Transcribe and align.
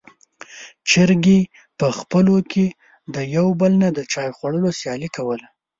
چرګې 0.89 1.39
په 1.79 1.87
خپلو 1.97 2.35
کې 2.51 2.65
د 3.13 3.17
يو 3.35 3.47
بل 3.59 3.71
نه 3.83 3.89
د 3.97 3.99
چای 4.11 4.29
خوړلو 4.37 4.69
سیالي 4.79 5.09
کوله. 5.15 5.47